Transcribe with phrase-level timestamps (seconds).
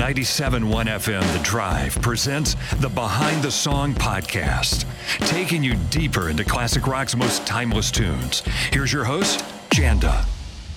[0.00, 4.86] 97.1 FM The Drive presents the Behind the Song podcast,
[5.28, 8.40] taking you deeper into classic rock's most timeless tunes.
[8.72, 10.24] Here's your host, Janda.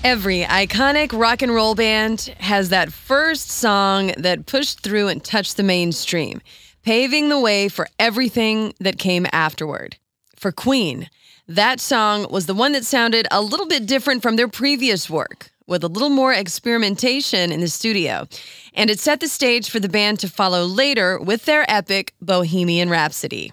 [0.04, 5.55] Every iconic rock and roll band has that first song that pushed through and touched
[5.55, 6.42] the mainstream,
[6.84, 9.96] paving the way for everything that came afterward.
[10.36, 11.10] For Queen,
[11.48, 15.53] that song was the one that sounded a little bit different from their previous work
[15.68, 18.27] with a little more experimentation in the studio.
[18.73, 22.89] And it set the stage for the band to follow later with their epic Bohemian
[22.89, 23.51] Rhapsody.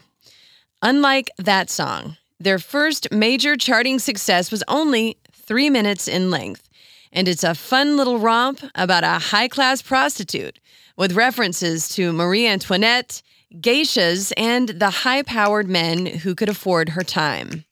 [0.82, 6.68] Unlike that song, their first major charting success was only three minutes in length.
[7.12, 10.58] And it's a fun little romp about a high class prostitute
[10.96, 13.20] with references to Marie Antoinette,
[13.54, 17.64] geishas, and the high powered men who could afford her time.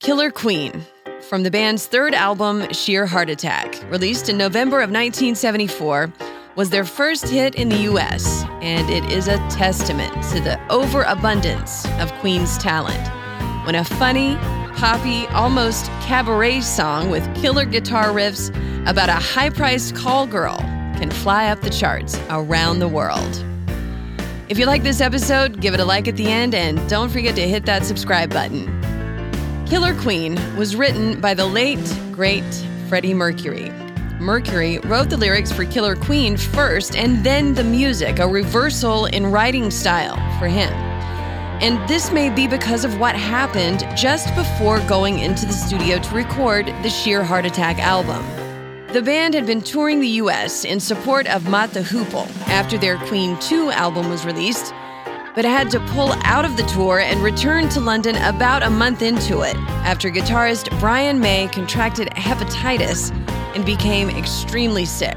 [0.00, 0.84] Killer Queen
[1.28, 6.10] from the band's third album, Sheer Heart Attack, released in November of 1974,
[6.56, 11.84] was their first hit in the US, and it is a testament to the overabundance
[12.00, 13.06] of Queen's talent.
[13.66, 14.36] When a funny,
[14.76, 18.48] poppy, almost cabaret song with killer guitar riffs
[18.88, 20.56] about a high priced call girl
[20.96, 23.44] can fly up the charts around the world.
[24.48, 27.36] If you like this episode, give it a like at the end and don't forget
[27.36, 28.77] to hit that subscribe button.
[29.68, 31.78] Killer Queen was written by the late,
[32.10, 32.42] great
[32.88, 33.68] Freddie Mercury.
[34.18, 39.26] Mercury wrote the lyrics for Killer Queen first and then the music, a reversal in
[39.26, 40.72] writing style for him.
[41.60, 46.14] And this may be because of what happened just before going into the studio to
[46.14, 48.24] record the Sheer Heart Attack album.
[48.94, 53.38] The band had been touring the US in support of the Hoople after their Queen
[53.40, 54.72] 2 album was released,
[55.38, 59.02] but had to pull out of the tour and return to London about a month
[59.02, 59.54] into it
[59.86, 63.12] after guitarist Brian May contracted hepatitis
[63.54, 65.16] and became extremely sick.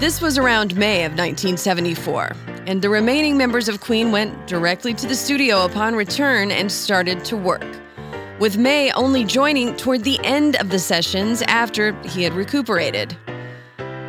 [0.00, 2.32] This was around May of 1974,
[2.66, 7.22] and the remaining members of Queen went directly to the studio upon return and started
[7.26, 7.66] to work,
[8.38, 13.14] with May only joining toward the end of the sessions after he had recuperated.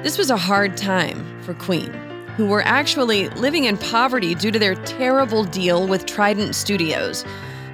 [0.01, 1.91] This was a hard time for Queen,
[2.37, 7.25] who were actually living in poverty due to their terrible deal with Trident Studios,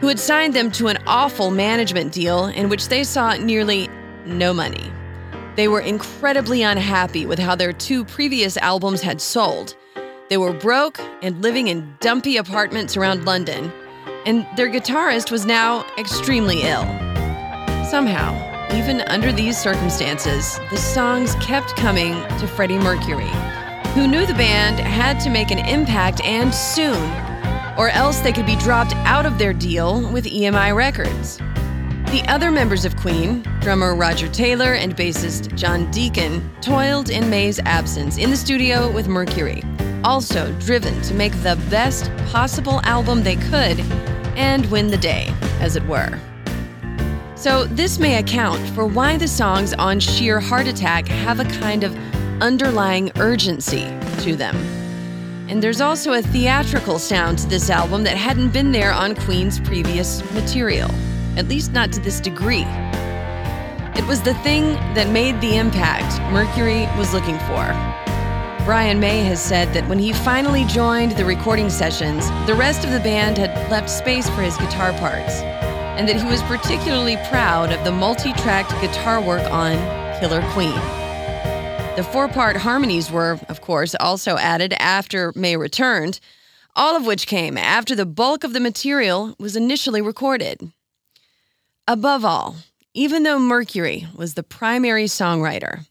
[0.02, 3.88] who had signed them to an awful management deal in which they saw nearly
[4.26, 4.92] no money.
[5.58, 9.76] They were incredibly unhappy with how their two previous albums had sold.
[10.30, 13.74] They were broke and living in dumpy apartments around London,
[14.28, 16.84] and their guitarist was now extremely ill.
[17.90, 18.36] Somehow,
[18.72, 23.32] even under these circumstances, the songs kept coming to Freddie Mercury,
[23.96, 27.02] who knew the band had to make an impact and soon,
[27.80, 31.40] or else they could be dropped out of their deal with EMI Records.
[32.12, 37.60] The other members of Queen, drummer Roger Taylor and bassist John Deacon, toiled in May's
[37.60, 39.62] absence in the studio with Mercury,
[40.06, 43.82] also driven to make the best possible album they could
[44.38, 45.28] and win the day,
[45.60, 46.18] as it were.
[47.36, 51.84] So, this may account for why the songs on Sheer Heart Attack have a kind
[51.84, 51.94] of
[52.42, 53.84] underlying urgency
[54.22, 54.56] to them.
[55.50, 59.60] And there's also a theatrical sound to this album that hadn't been there on Queen's
[59.60, 60.90] previous material
[61.38, 62.66] at least not to this degree.
[63.96, 67.66] It was the thing that made the impact Mercury was looking for.
[68.66, 72.92] Brian May has said that when he finally joined the recording sessions, the rest of
[72.92, 75.42] the band had left space for his guitar parts,
[75.98, 79.78] and that he was particularly proud of the multi tracked guitar work on
[80.20, 80.76] Killer Queen.
[81.96, 86.20] The four part harmonies were, of course, also added after May returned,
[86.76, 90.72] all of which came after the bulk of the material was initially recorded.
[91.90, 92.58] Above all,
[92.94, 95.88] even though Mercury was the primary songwriter,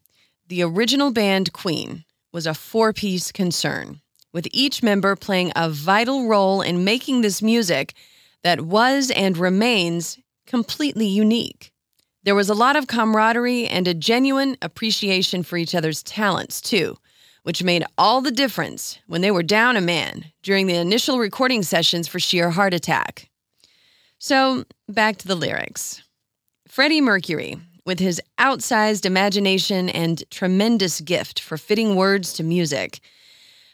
[0.46, 2.04] the original band Queen
[2.34, 7.40] was a four piece concern, with each member playing a vital role in making this
[7.40, 7.94] music
[8.42, 11.72] that was and remains completely unique.
[12.24, 16.98] There was a lot of camaraderie and a genuine appreciation for each other's talents, too,
[17.42, 21.62] which made all the difference when they were down a man during the initial recording
[21.62, 23.30] sessions for Sheer Heart Attack.
[24.18, 26.02] So, back to the lyrics.
[26.68, 33.00] Freddie Mercury with his outsized imagination and tremendous gift for fitting words to music,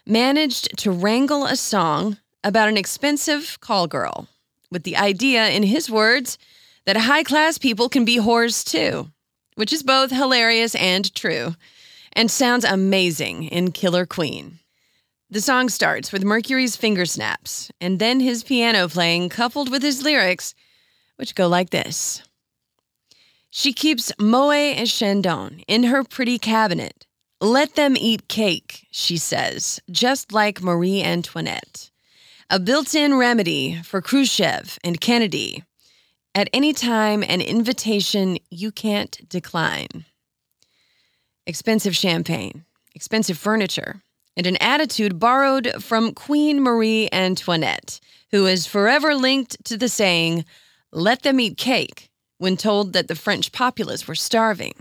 [0.07, 4.29] managed to wrangle a song about an expensive call girl
[4.71, 6.39] with the idea, in his words,
[6.87, 9.11] that high class people can be whores too,
[9.55, 11.55] which is both hilarious and true,
[12.15, 14.59] and sounds amazing in Killer Queen.
[15.33, 20.03] The song starts with Mercury's finger snaps and then his piano playing, coupled with his
[20.03, 20.55] lyrics,
[21.17, 22.23] which go like this
[23.49, 27.07] She keeps Moet and Chandon in her pretty cabinet.
[27.41, 31.91] Let them eat cake, she says, just like Marie Antoinette.
[32.51, 35.65] A built in remedy for Khrushchev and Kennedy.
[36.35, 40.05] At any time, an invitation you can't decline.
[41.47, 44.03] Expensive champagne, expensive furniture,
[44.37, 48.01] and an attitude borrowed from Queen Marie Antoinette,
[48.31, 50.45] who is forever linked to the saying,
[50.91, 54.75] let them eat cake, when told that the French populace were starving.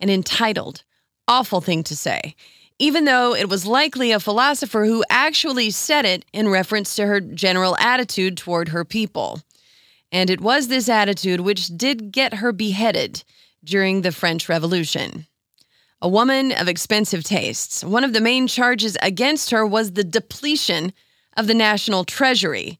[0.00, 0.82] An entitled,
[1.28, 2.34] awful thing to say,
[2.78, 7.20] even though it was likely a philosopher who actually said it in reference to her
[7.20, 9.40] general attitude toward her people.
[10.10, 13.22] And it was this attitude which did get her beheaded
[13.64, 15.26] during the French Revolution.
[16.04, 20.92] A woman of expensive tastes, one of the main charges against her was the depletion
[21.36, 22.76] of the national treasury.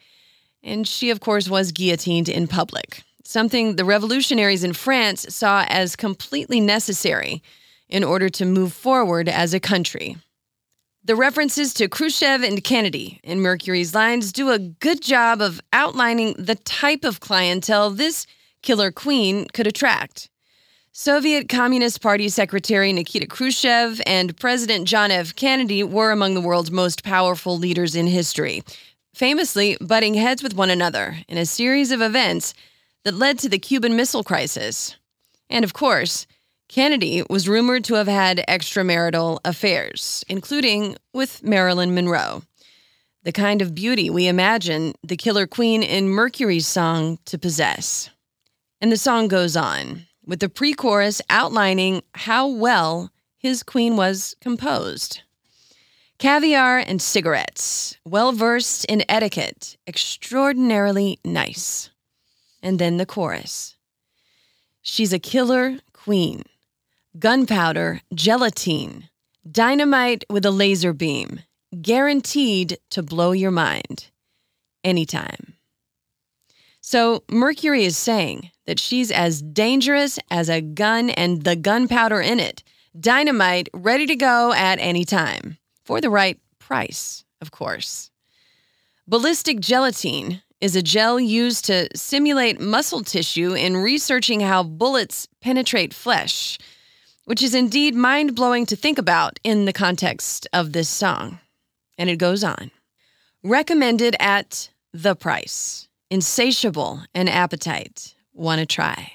[0.65, 5.95] And she, of course, was guillotined in public, something the revolutionaries in France saw as
[5.95, 7.45] completely necessary
[7.89, 10.17] in order to move forward as a country.
[11.05, 16.35] The references to Khrushchev and Kennedy in Mercury's lines do a good job of outlining
[16.39, 18.27] the type of clientele this
[18.63, 20.29] killer queen could attract.
[20.95, 25.35] Soviet Communist Party Secretary Nikita Khrushchev and President John F.
[25.35, 28.63] Kennedy were among the world's most powerful leaders in history,
[29.15, 32.53] famously butting heads with one another in a series of events
[33.05, 34.97] that led to the Cuban Missile Crisis.
[35.49, 36.27] And of course,
[36.69, 42.43] Kennedy was rumored to have had extramarital affairs, including with Marilyn Monroe,
[43.23, 48.11] the kind of beauty we imagine the killer queen in Mercury's song to possess.
[48.83, 54.37] And the song goes on with the pre chorus outlining how well his queen was
[54.41, 55.23] composed.
[56.19, 61.91] Caviar and cigarettes, well versed in etiquette, extraordinarily nice.
[62.63, 63.77] And then the chorus
[64.83, 66.43] She's a killer queen,
[67.19, 69.09] gunpowder, gelatine,
[69.49, 71.41] dynamite with a laser beam,
[71.81, 74.11] guaranteed to blow your mind
[74.83, 75.52] anytime.
[76.83, 82.41] So Mercury is saying that she's as dangerous as a gun and the gunpowder in
[82.41, 82.65] it.
[82.99, 85.59] Dynamite ready to go at any time.
[85.85, 88.11] For the right price, of course.
[89.07, 95.95] Ballistic gelatine is a gel used to simulate muscle tissue in researching how bullets penetrate
[95.95, 96.59] flesh,
[97.25, 101.39] which is indeed mind blowing to think about in the context of this song.
[101.97, 102.73] And it goes on.
[103.45, 109.13] Recommended at the price insatiable and appetite, want to try.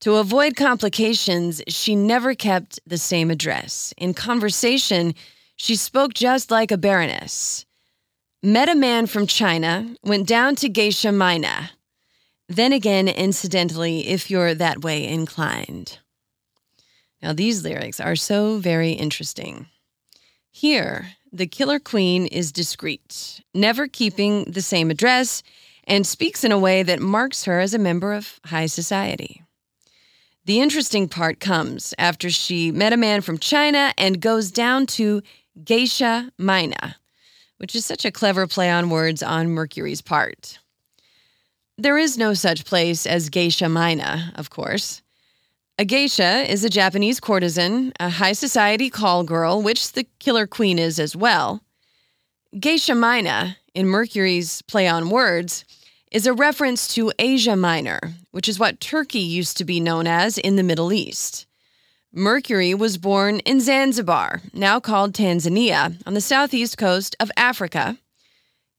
[0.00, 3.94] To avoid complications, she never kept the same address.
[3.96, 5.14] In conversation,
[5.56, 7.64] she spoke just like a baroness.
[8.42, 11.70] Met a man from China, went down to Geisha Mina.
[12.46, 15.98] Then again, incidentally, if you're that way inclined.
[17.22, 19.66] Now, these lyrics are so very interesting.
[20.50, 25.42] Here, the killer queen is discreet, never keeping the same address
[25.90, 29.42] and speaks in a way that marks her as a member of high society.
[30.44, 35.20] The interesting part comes after she met a man from China and goes down to
[35.64, 36.96] Geisha Mina,
[37.58, 40.60] which is such a clever play on words on Mercury's part.
[41.76, 45.02] There is no such place as Geisha Mina, of course.
[45.76, 50.78] A geisha is a Japanese courtesan, a high society call girl, which the killer queen
[50.78, 51.62] is as well.
[52.58, 55.64] Geisha Mina, in Mercury's play on words,
[56.10, 58.00] is a reference to Asia Minor,
[58.32, 61.46] which is what Turkey used to be known as in the Middle East.
[62.12, 67.96] Mercury was born in Zanzibar, now called Tanzania, on the southeast coast of Africa.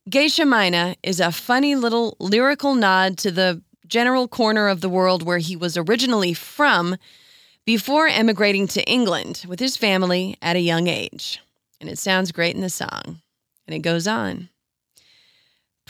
[0.09, 5.23] Geisha Mina is a funny little lyrical nod to the general corner of the world
[5.23, 6.97] where he was originally from
[7.65, 11.39] before emigrating to England with his family at a young age.
[11.79, 13.21] And it sounds great in the song.
[13.65, 14.49] And it goes on.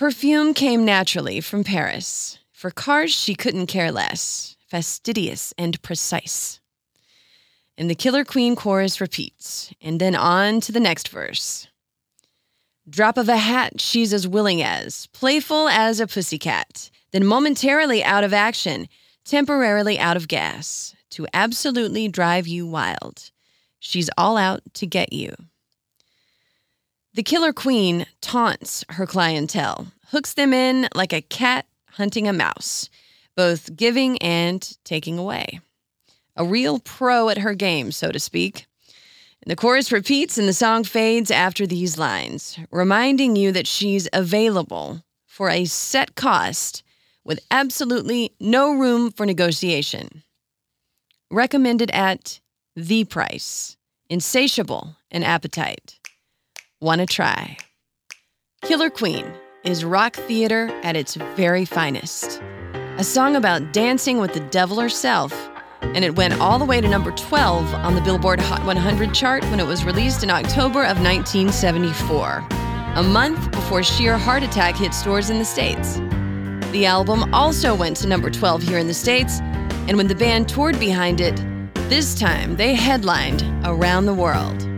[0.01, 2.39] Perfume came naturally from Paris.
[2.51, 6.59] For cars, she couldn't care less, fastidious and precise.
[7.77, 11.67] And the Killer Queen chorus repeats, and then on to the next verse.
[12.89, 18.23] Drop of a hat, she's as willing as, playful as a pussycat, then momentarily out
[18.23, 18.87] of action,
[19.23, 23.29] temporarily out of gas to absolutely drive you wild.
[23.77, 25.35] She's all out to get you.
[27.13, 32.89] The killer queen taunts her clientele, hooks them in like a cat hunting a mouse,
[33.35, 35.59] both giving and taking away.
[36.37, 38.65] A real pro at her game, so to speak.
[39.45, 45.03] The chorus repeats and the song fades after these lines, reminding you that she's available
[45.25, 46.81] for a set cost
[47.25, 50.23] with absolutely no room for negotiation.
[51.29, 52.39] Recommended at
[52.77, 53.75] the price,
[54.09, 56.00] insatiable in appetite.
[56.83, 57.57] Wanna try?
[58.63, 59.31] Killer Queen
[59.63, 62.41] is rock theater at its very finest.
[62.97, 65.31] A song about dancing with the devil herself,
[65.83, 69.43] and it went all the way to number 12 on the Billboard Hot 100 chart
[69.51, 72.47] when it was released in October of 1974,
[72.95, 75.97] a month before Sheer Heart Attack hit stores in the States.
[76.71, 79.39] The album also went to number 12 here in the States,
[79.87, 81.35] and when the band toured behind it,
[81.89, 84.70] this time they headlined around the world.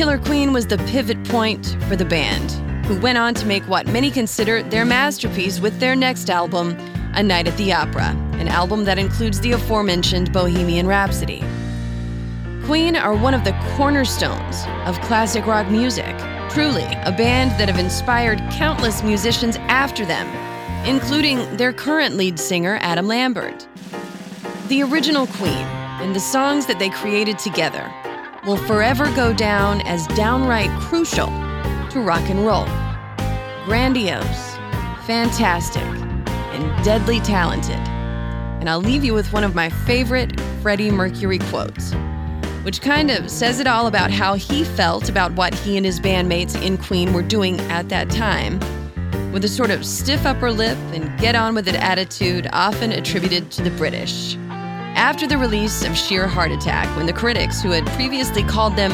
[0.00, 2.52] Killer Queen was the pivot point for the band,
[2.86, 6.70] who went on to make what many consider their masterpiece with their next album,
[7.16, 11.44] A Night at the Opera, an album that includes the aforementioned Bohemian Rhapsody.
[12.64, 16.16] Queen are one of the cornerstones of classic rock music,
[16.48, 20.26] truly a band that have inspired countless musicians after them,
[20.88, 23.68] including their current lead singer, Adam Lambert.
[24.68, 25.66] The original Queen
[26.00, 27.92] and the songs that they created together
[28.46, 31.26] will forever go down as downright crucial
[31.90, 32.64] to rock and roll.
[33.66, 34.56] Grandiose,
[35.06, 37.76] fantastic, and deadly talented.
[38.60, 41.92] And I'll leave you with one of my favorite Freddie Mercury quotes,
[42.62, 46.00] which kind of says it all about how he felt about what he and his
[46.00, 48.58] bandmates in Queen were doing at that time,
[49.32, 53.50] with a sort of stiff upper lip and get on with it attitude often attributed
[53.50, 54.36] to the British
[55.00, 58.92] after the release of Sheer Heart Attack, when the critics who had previously called them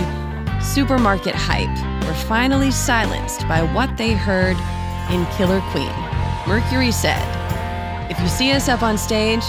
[0.62, 4.56] supermarket hype were finally silenced by what they heard
[5.10, 5.90] in Killer Queen.
[6.46, 7.20] Mercury said,
[8.08, 9.42] If you see us up on stage,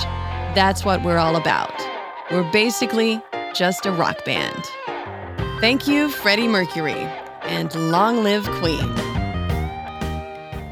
[0.55, 1.79] that's what we're all about.
[2.31, 3.21] We're basically
[3.53, 4.63] just a rock band.
[5.61, 7.07] Thank you, Freddie Mercury,
[7.43, 8.89] and long live Queen.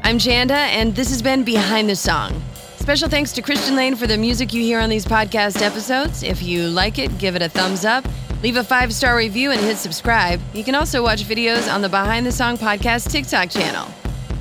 [0.02, 2.42] I'm Janda, and this has been Behind the Song.
[2.86, 6.22] Special thanks to Christian Lane for the music you hear on these podcast episodes.
[6.22, 8.04] If you like it, give it a thumbs up,
[8.44, 10.40] leave a five star review, and hit subscribe.
[10.54, 13.88] You can also watch videos on the Behind the Song podcast TikTok channel.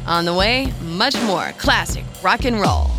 [0.06, 2.95] On the way, much more classic rock and roll.